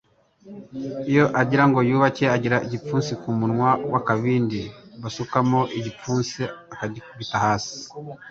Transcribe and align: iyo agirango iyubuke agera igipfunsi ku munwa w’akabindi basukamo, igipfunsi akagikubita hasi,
iyo 1.11 1.25
agirango 1.41 1.77
iyubuke 1.85 2.25
agera 2.35 2.57
igipfunsi 2.67 3.11
ku 3.21 3.29
munwa 3.39 3.69
w’akabindi 3.91 4.61
basukamo, 5.01 5.59
igipfunsi 5.77 6.41
akagikubita 6.73 7.37
hasi, 7.45 7.77